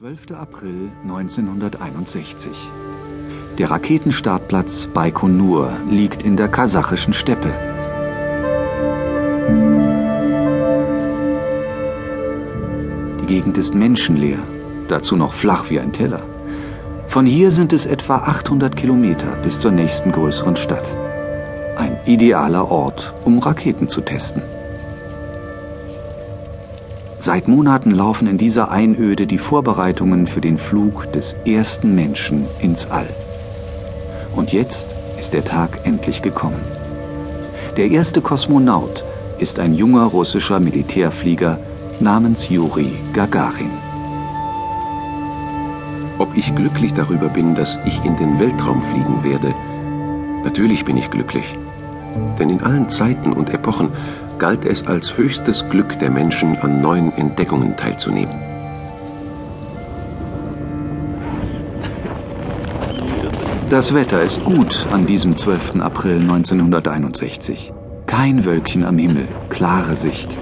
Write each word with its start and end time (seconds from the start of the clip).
12. 0.00 0.32
April 0.32 0.90
1961. 1.02 2.52
Der 3.58 3.70
Raketenstartplatz 3.70 4.86
Baikonur 4.86 5.74
liegt 5.90 6.22
in 6.22 6.38
der 6.38 6.48
kasachischen 6.48 7.12
Steppe. 7.12 7.50
Die 13.20 13.26
Gegend 13.26 13.58
ist 13.58 13.74
menschenleer, 13.74 14.38
dazu 14.88 15.16
noch 15.16 15.34
flach 15.34 15.68
wie 15.68 15.78
ein 15.78 15.92
Teller. 15.92 16.22
Von 17.06 17.26
hier 17.26 17.50
sind 17.50 17.74
es 17.74 17.84
etwa 17.84 18.20
800 18.20 18.74
Kilometer 18.74 19.36
bis 19.42 19.60
zur 19.60 19.70
nächsten 19.70 20.12
größeren 20.12 20.56
Stadt. 20.56 20.96
Ein 21.76 21.98
idealer 22.06 22.70
Ort, 22.70 23.12
um 23.26 23.38
Raketen 23.38 23.90
zu 23.90 24.00
testen. 24.00 24.40
Seit 27.22 27.48
Monaten 27.48 27.90
laufen 27.90 28.26
in 28.26 28.38
dieser 28.38 28.70
Einöde 28.70 29.26
die 29.26 29.36
Vorbereitungen 29.36 30.26
für 30.26 30.40
den 30.40 30.56
Flug 30.56 31.12
des 31.12 31.36
ersten 31.44 31.94
Menschen 31.94 32.46
ins 32.60 32.90
All. 32.90 33.08
Und 34.34 34.54
jetzt 34.54 34.96
ist 35.18 35.34
der 35.34 35.44
Tag 35.44 35.80
endlich 35.84 36.22
gekommen. 36.22 36.62
Der 37.76 37.90
erste 37.90 38.22
Kosmonaut 38.22 39.04
ist 39.38 39.58
ein 39.58 39.74
junger 39.74 40.04
russischer 40.04 40.60
Militärflieger 40.60 41.58
namens 42.00 42.48
Juri 42.48 42.90
Gagarin. 43.12 43.70
Ob 46.16 46.34
ich 46.34 46.54
glücklich 46.54 46.94
darüber 46.94 47.28
bin, 47.28 47.54
dass 47.54 47.78
ich 47.84 48.02
in 48.02 48.16
den 48.16 48.40
Weltraum 48.40 48.80
fliegen 48.80 49.22
werde? 49.22 49.54
Natürlich 50.42 50.86
bin 50.86 50.96
ich 50.96 51.10
glücklich. 51.10 51.54
Denn 52.38 52.48
in 52.48 52.62
allen 52.62 52.88
Zeiten 52.88 53.34
und 53.34 53.50
Epochen 53.50 53.90
galt 54.40 54.64
es 54.64 54.84
als 54.86 55.16
höchstes 55.16 55.68
Glück 55.68 55.98
der 56.00 56.10
Menschen, 56.10 56.56
an 56.56 56.80
neuen 56.80 57.12
Entdeckungen 57.16 57.76
teilzunehmen. 57.76 58.34
Das 63.68 63.94
Wetter 63.94 64.22
ist 64.22 64.42
gut 64.44 64.86
an 64.90 65.06
diesem 65.06 65.36
12. 65.36 65.76
April 65.80 66.22
1961. 66.22 67.72
Kein 68.06 68.44
Wölkchen 68.44 68.84
am 68.84 68.98
Himmel, 68.98 69.28
klare 69.50 69.94
Sicht. 69.94 70.36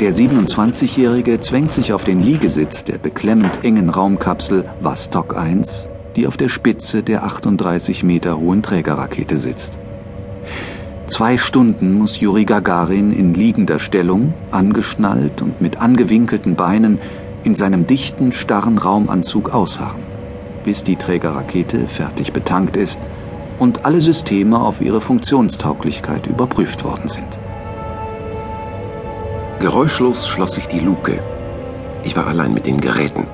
Der 0.00 0.12
27-Jährige 0.12 1.38
zwängt 1.38 1.72
sich 1.72 1.92
auf 1.92 2.04
den 2.04 2.20
Liegesitz 2.20 2.84
der 2.84 2.98
beklemmend 2.98 3.62
engen 3.62 3.90
Raumkapsel 3.90 4.64
Vostok 4.80 5.36
1, 5.36 5.86
die 6.16 6.26
auf 6.26 6.36
der 6.36 6.48
Spitze 6.48 7.02
der 7.02 7.24
38 7.24 8.02
Meter 8.02 8.38
hohen 8.38 8.62
Trägerrakete 8.62 9.36
sitzt. 9.36 9.78
Zwei 11.08 11.38
Stunden 11.38 11.94
muss 11.94 12.20
Juri 12.20 12.44
Gagarin 12.44 13.12
in 13.12 13.32
liegender 13.32 13.78
Stellung, 13.78 14.34
angeschnallt 14.50 15.40
und 15.40 15.58
mit 15.58 15.80
angewinkelten 15.80 16.54
Beinen 16.54 16.98
in 17.44 17.54
seinem 17.54 17.86
dichten, 17.86 18.30
starren 18.30 18.76
Raumanzug 18.76 19.54
ausharren, 19.54 20.02
bis 20.64 20.84
die 20.84 20.96
Trägerrakete 20.96 21.86
fertig 21.86 22.34
betankt 22.34 22.76
ist 22.76 23.00
und 23.58 23.86
alle 23.86 24.02
Systeme 24.02 24.60
auf 24.60 24.82
ihre 24.82 25.00
Funktionstauglichkeit 25.00 26.26
überprüft 26.26 26.84
worden 26.84 27.08
sind. 27.08 27.38
Geräuschlos 29.60 30.28
schloss 30.28 30.52
sich 30.52 30.66
die 30.66 30.80
Luke. 30.80 31.20
Ich 32.04 32.16
war 32.16 32.26
allein 32.26 32.52
mit 32.52 32.66
den 32.66 32.82
Geräten. 32.82 33.26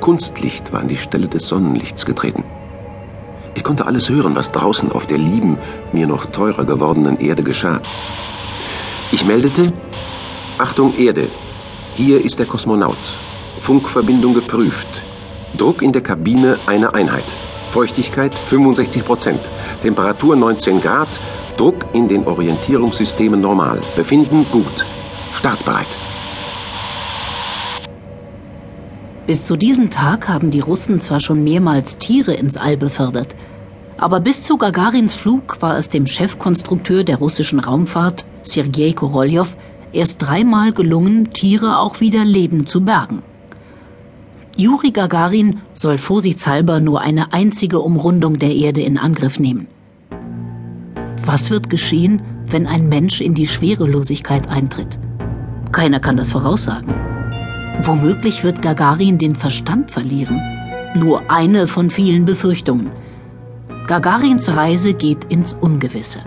Kunstlicht 0.00 0.74
war 0.74 0.80
an 0.80 0.88
die 0.88 0.98
Stelle 0.98 1.28
des 1.28 1.46
Sonnenlichts 1.48 2.04
getreten. 2.04 2.44
Ich 3.54 3.64
konnte 3.64 3.86
alles 3.86 4.08
hören, 4.08 4.34
was 4.34 4.52
draußen 4.52 4.90
auf 4.92 5.06
der 5.06 5.18
lieben, 5.18 5.58
mir 5.92 6.06
noch 6.06 6.26
teurer 6.26 6.64
gewordenen 6.64 7.20
Erde 7.20 7.42
geschah. 7.42 7.80
Ich 9.10 9.24
meldete, 9.24 9.72
Achtung 10.58 10.96
Erde, 10.96 11.28
hier 11.94 12.24
ist 12.24 12.38
der 12.38 12.46
Kosmonaut. 12.46 12.96
Funkverbindung 13.60 14.32
geprüft. 14.32 15.02
Druck 15.56 15.82
in 15.82 15.92
der 15.92 16.02
Kabine 16.02 16.58
eine 16.66 16.94
Einheit. 16.94 17.34
Feuchtigkeit 17.70 18.38
65 18.38 19.04
Prozent. 19.04 19.40
Temperatur 19.82 20.34
19 20.34 20.80
Grad. 20.80 21.20
Druck 21.58 21.86
in 21.92 22.08
den 22.08 22.26
Orientierungssystemen 22.26 23.40
normal. 23.40 23.82
Befinden 23.94 24.46
gut. 24.50 24.86
Startbereit. 25.32 25.98
Bis 29.32 29.46
zu 29.46 29.56
diesem 29.56 29.88
Tag 29.88 30.28
haben 30.28 30.50
die 30.50 30.60
Russen 30.60 31.00
zwar 31.00 31.18
schon 31.18 31.42
mehrmals 31.42 31.96
Tiere 31.96 32.34
ins 32.34 32.58
All 32.58 32.76
befördert, 32.76 33.34
aber 33.96 34.20
bis 34.20 34.42
zu 34.42 34.58
Gagarins 34.58 35.14
Flug 35.14 35.62
war 35.62 35.78
es 35.78 35.88
dem 35.88 36.06
Chefkonstrukteur 36.06 37.02
der 37.02 37.16
russischen 37.16 37.58
Raumfahrt, 37.58 38.26
Sergei 38.42 38.92
Korolev, 38.92 39.56
erst 39.94 40.20
dreimal 40.20 40.74
gelungen, 40.74 41.30
Tiere 41.32 41.78
auch 41.78 42.00
wieder 42.00 42.26
lebend 42.26 42.68
zu 42.68 42.84
bergen. 42.84 43.22
Juri 44.54 44.90
Gagarin 44.90 45.60
soll 45.72 45.96
vorsichtshalber 45.96 46.80
nur 46.80 47.00
eine 47.00 47.32
einzige 47.32 47.80
Umrundung 47.80 48.38
der 48.38 48.54
Erde 48.54 48.82
in 48.82 48.98
Angriff 48.98 49.40
nehmen. 49.40 49.66
Was 51.24 51.48
wird 51.48 51.70
geschehen, 51.70 52.20
wenn 52.48 52.66
ein 52.66 52.86
Mensch 52.90 53.22
in 53.22 53.32
die 53.32 53.46
Schwerelosigkeit 53.46 54.50
eintritt? 54.50 54.98
Keiner 55.72 56.00
kann 56.00 56.18
das 56.18 56.32
voraussagen. 56.32 56.92
Womöglich 57.80 58.44
wird 58.44 58.62
Gagarin 58.62 59.18
den 59.18 59.34
Verstand 59.34 59.90
verlieren. 59.90 60.40
Nur 60.94 61.30
eine 61.30 61.66
von 61.66 61.90
vielen 61.90 62.24
Befürchtungen. 62.24 62.90
Gagarins 63.86 64.54
Reise 64.54 64.94
geht 64.94 65.24
ins 65.24 65.54
Ungewisse. 65.54 66.20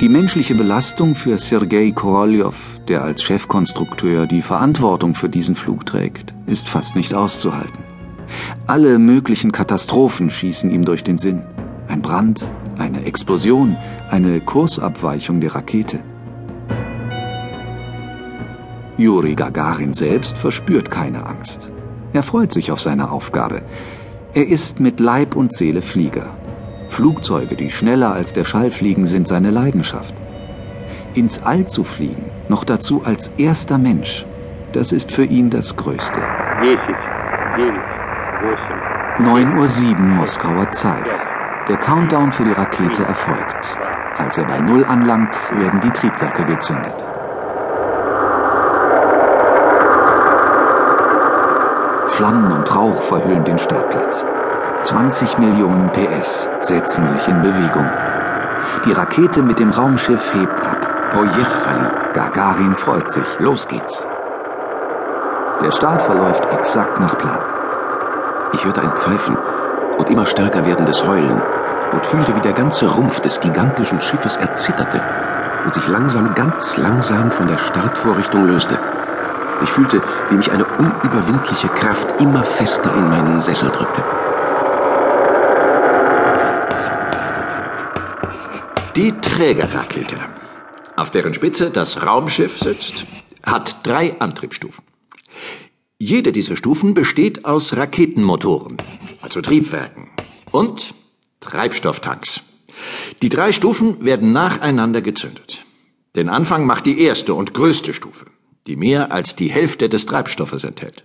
Die 0.00 0.08
menschliche 0.08 0.54
Belastung 0.54 1.14
für 1.14 1.38
Sergei 1.38 1.92
Korolev, 1.92 2.80
der 2.88 3.02
als 3.04 3.22
Chefkonstrukteur 3.22 4.26
die 4.26 4.42
Verantwortung 4.42 5.14
für 5.14 5.28
diesen 5.28 5.54
Flug 5.54 5.86
trägt, 5.86 6.34
ist 6.46 6.68
fast 6.68 6.96
nicht 6.96 7.14
auszuhalten. 7.14 7.78
Alle 8.66 8.98
möglichen 8.98 9.52
Katastrophen 9.52 10.28
schießen 10.28 10.70
ihm 10.70 10.84
durch 10.84 11.04
den 11.04 11.18
Sinn. 11.18 11.42
Ein 11.88 12.02
Brand, 12.02 12.48
eine 12.78 13.04
Explosion, 13.04 13.76
eine 14.10 14.40
Kursabweichung 14.40 15.40
der 15.40 15.54
Rakete. 15.54 16.00
Juri 18.98 19.34
Gagarin 19.34 19.94
selbst 19.94 20.36
verspürt 20.36 20.90
keine 20.90 21.26
Angst. 21.26 21.72
Er 22.12 22.22
freut 22.22 22.52
sich 22.52 22.70
auf 22.70 22.80
seine 22.80 23.10
Aufgabe. 23.10 23.62
Er 24.34 24.46
ist 24.46 24.80
mit 24.80 25.00
Leib 25.00 25.34
und 25.34 25.54
Seele 25.54 25.82
Flieger. 25.82 26.26
Flugzeuge, 26.90 27.56
die 27.56 27.70
schneller 27.70 28.12
als 28.12 28.34
der 28.34 28.44
Schall 28.44 28.70
fliegen, 28.70 29.06
sind 29.06 29.26
seine 29.28 29.50
Leidenschaft. 29.50 30.14
Ins 31.14 31.42
All 31.42 31.66
zu 31.66 31.84
fliegen, 31.84 32.24
noch 32.48 32.64
dazu 32.64 33.02
als 33.04 33.32
erster 33.38 33.78
Mensch, 33.78 34.26
das 34.72 34.92
ist 34.92 35.10
für 35.10 35.24
ihn 35.24 35.48
das 35.48 35.76
Größte. 35.76 36.20
9.07 39.18 39.92
Uhr 39.92 39.98
Moskauer 40.00 40.68
Zeit. 40.70 41.08
Der 41.68 41.76
Countdown 41.76 42.32
für 42.32 42.44
die 42.44 42.52
Rakete 42.52 43.04
erfolgt. 43.04 43.78
Als 44.16 44.36
er 44.36 44.44
bei 44.44 44.60
Null 44.60 44.84
anlangt, 44.84 45.34
werden 45.58 45.80
die 45.80 45.90
Triebwerke 45.90 46.44
gezündet. 46.44 47.06
Flammen 52.12 52.52
und 52.52 52.76
Rauch 52.76 53.00
verhüllen 53.00 53.42
den 53.42 53.58
Startplatz. 53.58 54.26
20 54.82 55.38
Millionen 55.38 55.90
PS 55.92 56.50
setzen 56.60 57.06
sich 57.06 57.26
in 57.26 57.40
Bewegung. 57.40 57.88
Die 58.84 58.92
Rakete 58.92 59.42
mit 59.42 59.58
dem 59.58 59.70
Raumschiff 59.70 60.34
hebt 60.34 60.60
ab. 60.60 60.76
Pojechali. 61.10 62.12
Gagarin 62.12 62.76
freut 62.76 63.10
sich. 63.10 63.24
Los 63.38 63.66
geht's. 63.66 64.06
Der 65.62 65.72
Start 65.72 66.02
verläuft 66.02 66.44
exakt 66.52 67.00
nach 67.00 67.16
Plan. 67.16 67.40
Ich 68.52 68.62
hörte 68.62 68.82
ein 68.82 68.92
Pfeifen 68.92 69.38
und 69.96 70.10
immer 70.10 70.26
stärker 70.26 70.66
werdendes 70.66 71.06
Heulen 71.06 71.40
und 71.92 72.06
fühlte, 72.06 72.36
wie 72.36 72.40
der 72.40 72.52
ganze 72.52 72.88
Rumpf 72.88 73.20
des 73.20 73.40
gigantischen 73.40 74.02
Schiffes 74.02 74.36
erzitterte 74.36 75.00
und 75.64 75.72
sich 75.72 75.88
langsam, 75.88 76.34
ganz 76.34 76.76
langsam 76.76 77.30
von 77.30 77.46
der 77.46 77.56
Startvorrichtung 77.56 78.46
löste. 78.46 78.76
Ich 79.62 79.70
fühlte, 79.70 80.02
wie 80.28 80.36
mich 80.36 80.50
eine 80.50 80.64
unüberwindliche 80.64 81.68
Kraft 81.68 82.20
immer 82.20 82.42
fester 82.42 82.92
in 82.94 83.08
meinen 83.08 83.40
Sessel 83.40 83.70
drückte. 83.70 84.02
Die 88.96 89.12
Trägerrakete, 89.12 90.16
auf 90.96 91.10
deren 91.10 91.32
Spitze 91.32 91.70
das 91.70 92.04
Raumschiff 92.04 92.58
sitzt, 92.58 93.04
hat 93.46 93.86
drei 93.86 94.18
Antriebsstufen. 94.20 94.84
Jede 95.98 96.32
dieser 96.32 96.56
Stufen 96.56 96.94
besteht 96.94 97.44
aus 97.44 97.76
Raketenmotoren, 97.76 98.76
also 99.22 99.40
Triebwerken, 99.40 100.10
und 100.50 100.94
Treibstofftanks. 101.40 102.42
Die 103.22 103.28
drei 103.28 103.52
Stufen 103.52 104.04
werden 104.04 104.32
nacheinander 104.32 105.02
gezündet. 105.02 105.64
Den 106.16 106.28
Anfang 106.28 106.66
macht 106.66 106.84
die 106.84 107.00
erste 107.00 107.34
und 107.34 107.54
größte 107.54 107.94
Stufe 107.94 108.26
die 108.66 108.76
mehr 108.76 109.12
als 109.12 109.36
die 109.36 109.50
Hälfte 109.50 109.88
des 109.88 110.06
Treibstoffes 110.06 110.64
enthält. 110.64 111.04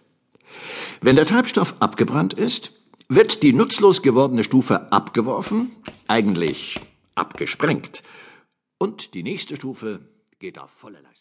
Wenn 1.01 1.15
der 1.15 1.25
Treibstoff 1.25 1.75
abgebrannt 1.79 2.33
ist, 2.33 2.71
wird 3.09 3.43
die 3.43 3.53
nutzlos 3.53 4.01
gewordene 4.01 4.43
Stufe 4.43 4.91
abgeworfen, 4.91 5.71
eigentlich 6.07 6.79
abgesprengt, 7.15 8.03
und 8.79 9.13
die 9.13 9.23
nächste 9.23 9.55
Stufe 9.55 10.01
geht 10.39 10.59
auf 10.59 10.69
volle 10.69 10.95
Leistung. 10.95 11.07